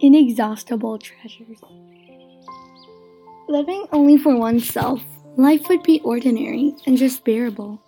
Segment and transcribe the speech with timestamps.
[0.00, 1.58] Inexhaustible treasures.
[3.48, 5.02] Living only for oneself,
[5.36, 7.82] life would be ordinary and just bearable.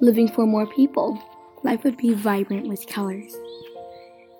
[0.00, 1.22] Living for more people,
[1.62, 3.36] life would be vibrant with colors.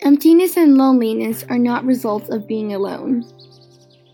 [0.00, 3.26] Emptiness and loneliness are not results of being alone,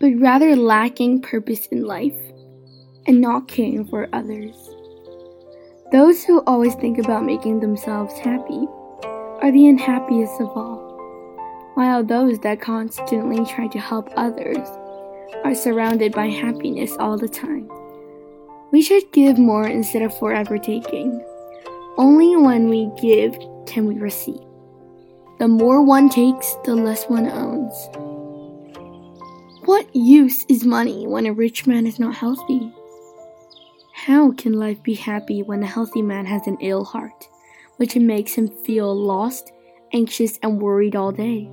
[0.01, 2.19] but rather lacking purpose in life
[3.07, 4.55] and not caring for others.
[5.93, 8.67] Those who always think about making themselves happy
[9.41, 10.82] are the unhappiest of all
[11.75, 14.67] while those that constantly try to help others
[15.43, 17.69] are surrounded by happiness all the time.
[18.71, 21.23] We should give more instead of forever taking.
[21.97, 24.41] Only when we give can we receive.
[25.39, 27.73] The more one takes, the less one owns.
[29.65, 32.73] What use is money when a rich man is not healthy?
[33.93, 37.27] How can life be happy when a healthy man has an ill heart,
[37.77, 39.51] which makes him feel lost,
[39.93, 41.49] anxious, and worried all day?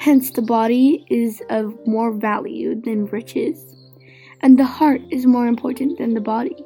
[0.00, 3.76] Hence, the body is of more value than riches,
[4.40, 6.56] and the heart is more important than the body.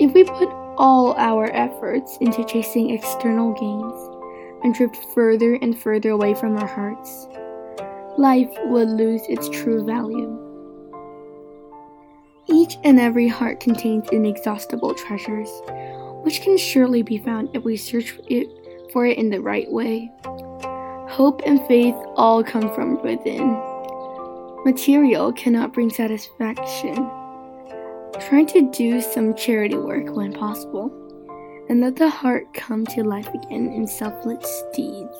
[0.00, 6.10] If we put all our efforts into chasing external gains and drift further and further
[6.10, 7.28] away from our hearts,
[8.18, 10.36] life would lose its true value.
[12.48, 15.50] Each and every heart contains inexhaustible treasures,
[16.24, 18.48] which can surely be found if we search it
[18.92, 20.10] for it in the right way.
[21.18, 23.60] Hope and faith all come from within.
[24.64, 26.94] Material cannot bring satisfaction.
[28.20, 30.92] Try to do some charity work when possible,
[31.68, 35.16] and let the heart come to life again in selfless deeds.